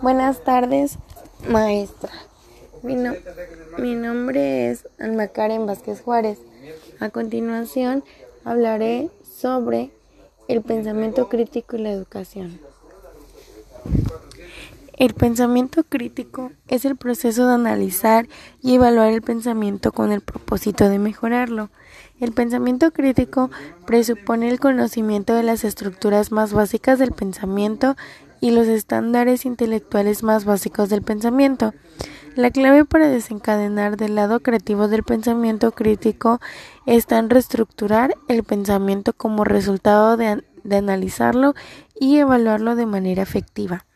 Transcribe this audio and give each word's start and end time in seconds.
Buenas 0.00 0.44
tardes, 0.44 0.96
maestra. 1.48 2.12
Mi, 2.84 3.94
nombre 3.94 4.70
es 4.70 4.86
Alma 5.00 5.26
Karen 5.26 5.66
Vázquez 5.66 6.02
Juárez. 6.02 6.38
A 7.00 7.08
continuación 7.08 8.04
hablaré 8.44 9.10
sobre 9.24 9.90
el 10.46 10.62
pensamiento 10.62 11.28
crítico 11.28 11.76
y 11.76 11.80
la 11.80 11.90
educación. 11.90 12.60
El 14.96 15.14
pensamiento 15.14 15.82
crítico 15.82 16.52
es 16.68 16.84
el 16.84 16.96
proceso 16.96 17.48
de 17.48 17.54
analizar 17.54 18.28
y 18.62 18.74
evaluar 18.74 19.12
el 19.12 19.22
pensamiento 19.22 19.90
con 19.90 20.12
el 20.12 20.20
propósito 20.20 20.88
de 20.88 21.00
mejorarlo. 21.00 21.70
El 22.20 22.32
pensamiento 22.32 22.92
crítico 22.92 23.50
presupone 23.84 24.48
el 24.48 24.60
conocimiento 24.60 25.34
de 25.34 25.42
las 25.42 25.64
estructuras 25.64 26.30
más 26.30 26.52
básicas 26.52 26.98
del 27.00 27.12
pensamiento 27.12 27.96
y 28.40 28.50
los 28.50 28.66
estándares 28.66 29.44
intelectuales 29.46 30.22
más 30.22 30.44
básicos 30.44 30.88
del 30.88 31.02
pensamiento. 31.02 31.74
La 32.34 32.50
clave 32.50 32.84
para 32.84 33.08
desencadenar 33.08 33.96
del 33.96 34.14
lado 34.14 34.40
creativo 34.40 34.86
del 34.86 35.02
pensamiento 35.02 35.72
crítico 35.72 36.40
está 36.86 37.18
en 37.18 37.30
reestructurar 37.30 38.14
el 38.28 38.44
pensamiento 38.44 39.12
como 39.12 39.44
resultado 39.44 40.16
de, 40.16 40.44
analizarlo 40.70 41.54
y 41.98 42.18
evaluarlo 42.18 42.76
de 42.76 42.86
manera 42.86 43.22
efectiva. 43.22 43.86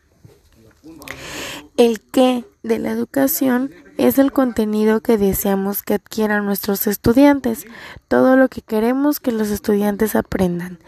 El 1.77 2.01
qué 2.01 2.43
de 2.63 2.79
la 2.79 2.91
educación 2.91 3.71
es 3.97 4.19
el 4.19 4.31
contenido 4.31 5.01
que 5.01 5.17
deseamos 5.17 5.81
que 5.81 5.93
adquieran 5.93 6.45
nuestros 6.45 6.85
estudiantes, 6.87 7.65
todo 8.07 8.35
lo 8.35 8.49
que 8.49 8.61
queremos 8.61 9.19
que 9.19 9.31
los 9.31 9.49
estudiantes 9.49 10.15
aprendan. 10.15 10.79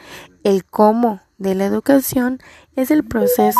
El 0.43 0.65
cómo 0.65 1.21
de 1.37 1.55
la 1.55 1.65
educación 1.65 2.39
es 2.75 2.91
el 2.91 3.03
proceso, 3.03 3.59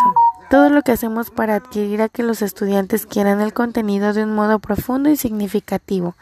todo 0.50 0.70
lo 0.70 0.82
que 0.82 0.92
hacemos 0.92 1.32
para 1.32 1.56
adquirir 1.56 2.02
a 2.02 2.10
que 2.10 2.24
los 2.24 2.42
estudiantes 2.42 3.06
quieran 3.06 3.42
el 3.42 3.54
contenido 3.54 4.14
de 4.14 4.24
un 4.24 4.36
modo 4.36 4.60
profundo 4.60 5.10
y 5.10 5.18
significativo. 5.18 6.16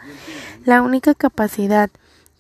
La 0.66 0.82
única 0.82 1.14
capacidad 1.14 1.90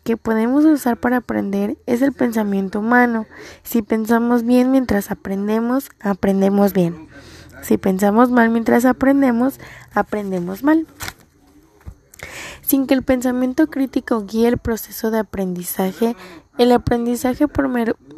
que 0.04 0.18
podemos 0.18 0.66
usar 0.66 0.98
para 0.98 1.18
aprender 1.18 1.78
es 1.86 2.02
el 2.02 2.12
pensamiento 2.12 2.80
humano. 2.80 3.26
Si 3.64 3.82
pensamos 3.82 4.44
bien 4.44 4.72
mientras 4.72 5.12
aprendemos, 5.12 5.90
aprendemos 6.02 6.74
bien. 6.74 7.08
Si 7.62 7.78
pensamos 7.78 8.30
mal 8.30 8.50
mientras 8.50 8.84
aprendemos, 8.84 9.60
aprendemos 9.94 10.64
mal. 10.64 10.86
Sin 12.64 12.88
que 12.88 12.94
el 12.94 13.04
pensamiento 13.04 13.68
crítico 13.68 14.26
guíe 14.26 14.48
el 14.48 14.58
proceso 14.58 15.12
de 15.12 15.20
aprendizaje, 15.20 16.16
el 16.58 16.72
aprendizaje 16.72 17.48
por, 17.48 17.70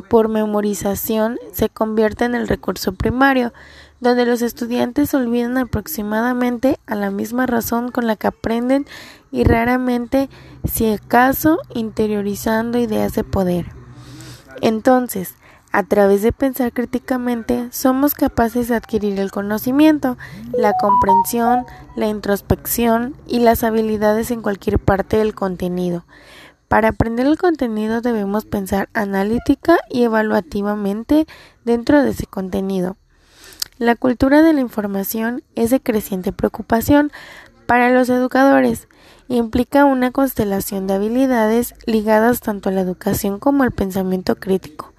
por, 0.08 0.30
memorización 0.30 1.40
se 1.52 1.70
convierte 1.70 2.26
en 2.26 2.36
el 2.36 2.48
recurso 2.48 2.94
primario, 2.94 3.54
donde 4.00 4.26
los 4.26 4.42
estudiantes 4.42 5.14
olvidan 5.14 5.58
aproximadamente 5.58 6.80
a 6.86 6.96
la 6.96 7.10
misma 7.10 7.48
razón 7.48 7.92
con 7.92 8.06
la 8.08 8.18
que 8.18 8.28
aprenden 8.28 8.86
y 9.32 9.46
raramente, 9.46 10.30
si 10.64 10.92
acaso, 10.92 11.60
interiorizando 11.74 12.78
ideas 12.78 13.14
de 13.14 13.24
poder. 13.24 13.68
Entonces, 14.62 15.36
a 15.76 15.84
través 15.84 16.22
de 16.22 16.32
pensar 16.32 16.72
críticamente, 16.72 17.68
somos 17.72 18.14
capaces 18.14 18.70
de 18.70 18.76
adquirir 18.76 19.20
el 19.20 19.30
conocimiento, 19.30 20.18
la 20.58 20.72
comprensión, 20.80 21.66
la 21.98 22.08
introspección 22.08 23.14
y 23.28 23.40
las 23.40 23.62
habilidades 23.66 24.32
en 24.32 24.42
cualquier 24.42 24.80
parte 24.80 25.18
del 25.18 25.36
contenido. 25.36 26.06
Para 26.70 26.88
aprender 26.88 27.26
el 27.26 27.38
contenido 27.38 28.00
debemos 28.00 28.46
pensar 28.46 28.88
analítica 28.94 29.78
y 29.90 30.04
evaluativamente 30.04 31.28
dentro 31.66 32.04
de 32.04 32.12
ese 32.12 32.26
contenido. 32.26 32.96
La 33.78 33.98
cultura 33.98 34.44
de 34.44 34.54
la 34.54 34.62
información 34.62 35.44
es 35.56 35.72
de 35.72 35.82
creciente 35.82 36.32
preocupación 36.32 37.12
para 37.66 37.90
los 37.90 38.08
educadores. 38.08 38.88
Implica 39.28 39.84
una 39.84 40.12
constelación 40.12 40.88
de 40.88 40.94
habilidades 40.94 41.76
ligadas 41.86 42.40
tanto 42.40 42.70
a 42.70 42.72
la 42.72 42.80
educación 42.80 43.40
como 43.40 43.64
al 43.64 43.72
pensamiento 43.72 44.38
crítico 44.38 44.95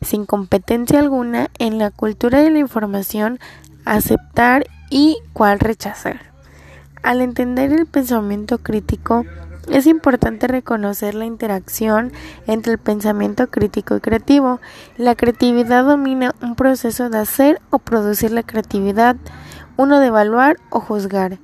sin 0.00 0.26
competencia 0.26 0.98
alguna 0.98 1.50
en 1.58 1.78
la 1.78 1.90
cultura 1.90 2.40
de 2.40 2.50
la 2.50 2.58
información, 2.58 3.38
aceptar 3.84 4.66
y 4.90 5.18
cuál 5.32 5.60
rechazar. 5.60 6.20
Al 7.02 7.20
entender 7.20 7.72
el 7.72 7.86
pensamiento 7.86 8.58
crítico, 8.58 9.24
es 9.68 9.86
importante 9.86 10.48
reconocer 10.48 11.14
la 11.14 11.26
interacción 11.26 12.12
entre 12.46 12.72
el 12.72 12.78
pensamiento 12.78 13.48
crítico 13.48 13.96
y 13.96 14.00
creativo. 14.00 14.60
La 14.96 15.14
creatividad 15.14 15.84
domina 15.84 16.34
un 16.42 16.56
proceso 16.56 17.08
de 17.08 17.18
hacer 17.18 17.60
o 17.70 17.78
producir 17.78 18.32
la 18.32 18.42
creatividad, 18.42 19.16
uno 19.76 20.00
de 20.00 20.08
evaluar 20.08 20.56
o 20.70 20.80
juzgar 20.80 21.38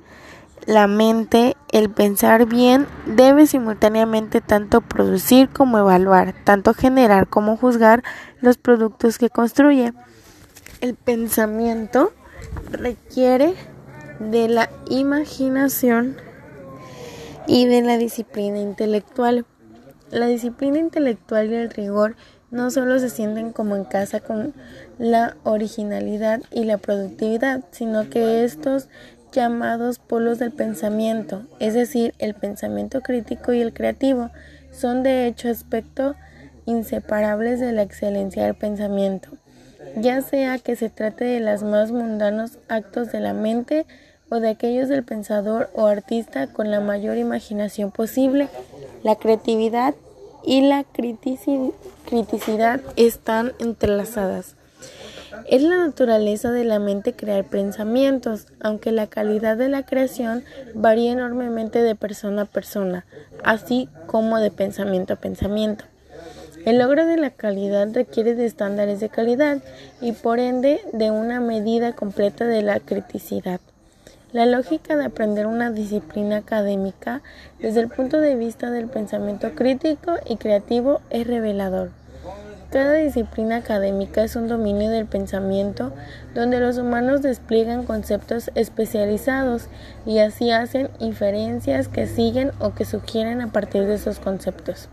la 0.67 0.85
mente, 0.87 1.55
el 1.71 1.89
pensar 1.89 2.45
bien, 2.45 2.87
debe 3.05 3.47
simultáneamente 3.47 4.41
tanto 4.41 4.81
producir 4.81 5.47
como 5.47 5.79
evaluar, 5.79 6.35
tanto 6.43 6.73
generar 6.73 7.27
como 7.27 7.55
juzgar 7.55 8.03
los 8.41 8.57
productos 8.57 9.17
que 9.17 9.29
construye. 9.29 9.93
El 10.81 10.95
pensamiento 10.95 12.11
requiere 12.69 13.53
de 14.19 14.49
la 14.49 14.69
imaginación 14.89 16.17
y 17.47 17.65
de 17.65 17.81
la 17.81 17.97
disciplina 17.97 18.59
intelectual. 18.59 19.45
La 20.11 20.27
disciplina 20.27 20.79
intelectual 20.79 21.49
y 21.49 21.55
el 21.55 21.69
rigor 21.69 22.17
no 22.51 22.71
solo 22.71 22.99
se 22.99 23.09
sienten 23.09 23.53
como 23.53 23.77
en 23.77 23.85
casa 23.85 24.19
con 24.19 24.53
la 24.97 25.37
originalidad 25.43 26.41
y 26.51 26.65
la 26.65 26.77
productividad, 26.77 27.63
sino 27.71 28.09
que 28.09 28.43
estos 28.43 28.89
llamados 29.31 29.99
polos 29.99 30.39
del 30.39 30.51
pensamiento, 30.51 31.43
es 31.59 31.73
decir, 31.73 32.13
el 32.19 32.33
pensamiento 32.33 33.01
crítico 33.01 33.53
y 33.53 33.61
el 33.61 33.73
creativo, 33.73 34.29
son 34.71 35.03
de 35.03 35.27
hecho 35.27 35.49
aspectos 35.49 36.15
inseparables 36.65 37.59
de 37.59 37.71
la 37.71 37.81
excelencia 37.81 38.43
del 38.43 38.55
pensamiento, 38.55 39.29
ya 39.95 40.21
sea 40.21 40.59
que 40.59 40.75
se 40.75 40.89
trate 40.89 41.25
de 41.25 41.39
los 41.39 41.63
más 41.63 41.91
mundanos 41.91 42.59
actos 42.67 43.11
de 43.11 43.19
la 43.19 43.33
mente 43.33 43.85
o 44.29 44.39
de 44.39 44.49
aquellos 44.49 44.89
del 44.89 45.03
pensador 45.03 45.69
o 45.73 45.85
artista 45.85 46.47
con 46.47 46.69
la 46.69 46.81
mayor 46.81 47.17
imaginación 47.17 47.91
posible, 47.91 48.49
la 49.03 49.15
creatividad 49.15 49.95
y 50.43 50.61
la 50.61 50.83
criticidad 50.83 52.81
están 52.95 53.53
entrelazadas. 53.59 54.56
Es 55.45 55.61
la 55.61 55.77
naturaleza 55.77 56.51
de 56.51 56.63
la 56.63 56.79
mente 56.79 57.13
crear 57.13 57.45
pensamientos, 57.45 58.47
aunque 58.59 58.91
la 58.91 59.07
calidad 59.07 59.57
de 59.57 59.69
la 59.69 59.85
creación 59.85 60.43
varía 60.73 61.11
enormemente 61.11 61.81
de 61.81 61.95
persona 61.95 62.43
a 62.43 62.45
persona, 62.45 63.05
así 63.43 63.89
como 64.07 64.39
de 64.39 64.51
pensamiento 64.51 65.13
a 65.13 65.17
pensamiento. 65.17 65.85
El 66.65 66.79
logro 66.79 67.05
de 67.05 67.17
la 67.17 67.29
calidad 67.29 67.87
requiere 67.93 68.35
de 68.35 68.45
estándares 68.45 68.99
de 68.99 69.09
calidad 69.09 69.61
y 70.01 70.11
por 70.11 70.39
ende 70.39 70.81
de 70.91 71.11
una 71.11 71.39
medida 71.39 71.93
completa 71.93 72.45
de 72.45 72.61
la 72.61 72.79
criticidad. 72.79 73.61
La 74.33 74.45
lógica 74.45 74.97
de 74.97 75.05
aprender 75.05 75.47
una 75.47 75.71
disciplina 75.71 76.37
académica 76.37 77.21
desde 77.59 77.79
el 77.79 77.87
punto 77.87 78.19
de 78.19 78.35
vista 78.35 78.69
del 78.69 78.87
pensamiento 78.87 79.55
crítico 79.55 80.15
y 80.25 80.35
creativo 80.35 80.99
es 81.09 81.25
revelador. 81.25 81.91
Cada 82.71 82.95
disciplina 82.95 83.55
académica 83.55 84.23
es 84.23 84.35
un 84.35 84.49
dominio 84.49 84.89
del 84.89 85.05
pensamiento 85.05 85.93
donde 86.35 86.59
los 86.59 86.77
humanos 86.77 87.21
despliegan 87.21 87.85
conceptos 87.85 88.51
especializados 88.55 89.69
y 90.05 90.19
así 90.19 90.51
hacen 90.51 90.89
inferencias 90.99 91.87
que 91.87 92.07
siguen 92.07 92.51
o 92.59 92.73
que 92.73 92.83
sugieren 92.83 93.39
a 93.39 93.53
partir 93.53 93.85
de 93.85 93.93
esos 93.93 94.19
conceptos. 94.19 94.89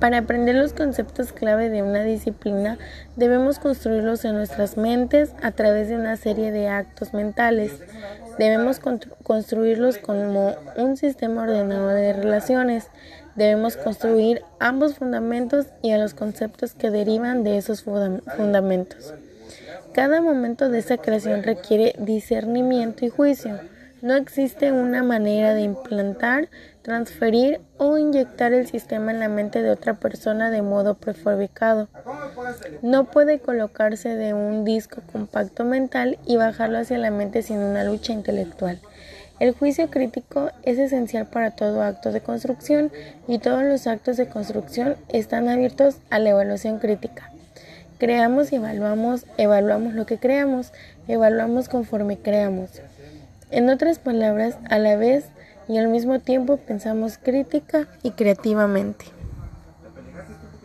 Para 0.00 0.18
aprender 0.18 0.54
los 0.54 0.72
conceptos 0.72 1.32
clave 1.32 1.70
de 1.70 1.82
una 1.82 2.02
disciplina 2.02 2.78
debemos 3.16 3.58
construirlos 3.58 4.24
en 4.24 4.34
nuestras 4.34 4.76
mentes 4.76 5.32
a 5.42 5.52
través 5.52 5.88
de 5.88 5.96
una 5.96 6.16
serie 6.16 6.52
de 6.52 6.68
actos 6.68 7.14
mentales. 7.14 7.72
Debemos 8.38 8.80
construirlos 9.22 9.98
como 9.98 10.54
un 10.76 10.96
sistema 10.96 11.42
ordenado 11.42 11.88
de 11.88 12.12
relaciones 12.12 12.90
Debemos 13.36 13.76
construir 13.76 14.42
ambos 14.58 14.94
fundamentos 14.94 15.66
y 15.82 15.90
a 15.90 15.98
los 15.98 16.14
conceptos 16.14 16.72
que 16.72 16.90
derivan 16.90 17.44
de 17.44 17.58
esos 17.58 17.82
fundamentos. 17.82 19.12
Cada 19.92 20.22
momento 20.22 20.70
de 20.70 20.78
esa 20.78 20.96
creación 20.96 21.42
requiere 21.42 21.94
discernimiento 21.98 23.04
y 23.04 23.10
juicio. 23.10 23.60
No 24.02 24.14
existe 24.14 24.72
una 24.72 25.02
manera 25.02 25.54
de 25.54 25.62
implantar, 25.62 26.50
transferir 26.82 27.60
o 27.78 27.96
inyectar 27.96 28.52
el 28.52 28.66
sistema 28.66 29.10
en 29.10 29.20
la 29.20 29.30
mente 29.30 29.62
de 29.62 29.70
otra 29.70 29.94
persona 29.94 30.50
de 30.50 30.60
modo 30.60 30.96
prefabricado. 30.96 31.88
No 32.82 33.04
puede 33.04 33.38
colocarse 33.38 34.14
de 34.14 34.34
un 34.34 34.66
disco 34.66 35.00
compacto 35.10 35.64
mental 35.64 36.18
y 36.26 36.36
bajarlo 36.36 36.78
hacia 36.78 36.98
la 36.98 37.10
mente 37.10 37.40
sin 37.40 37.58
una 37.58 37.84
lucha 37.84 38.12
intelectual. 38.12 38.78
El 39.40 39.52
juicio 39.52 39.88
crítico 39.88 40.50
es 40.62 40.78
esencial 40.78 41.26
para 41.26 41.52
todo 41.52 41.82
acto 41.82 42.12
de 42.12 42.20
construcción 42.20 42.92
y 43.26 43.38
todos 43.38 43.64
los 43.64 43.86
actos 43.86 44.18
de 44.18 44.28
construcción 44.28 44.96
están 45.08 45.48
abiertos 45.48 45.96
a 46.10 46.18
la 46.18 46.30
evaluación 46.30 46.78
crítica. 46.80 47.30
Creamos 47.98 48.52
y 48.52 48.56
evaluamos, 48.56 49.24
evaluamos 49.38 49.94
lo 49.94 50.04
que 50.04 50.18
creamos, 50.18 50.72
evaluamos 51.08 51.70
conforme 51.70 52.18
creamos. 52.18 52.70
En 53.50 53.70
otras 53.70 53.98
palabras, 53.98 54.58
a 54.68 54.78
la 54.78 54.96
vez 54.96 55.26
y 55.68 55.78
al 55.78 55.88
mismo 55.88 56.18
tiempo 56.18 56.56
pensamos 56.56 57.18
crítica 57.18 57.86
y 58.02 58.10
creativamente. 58.10 59.15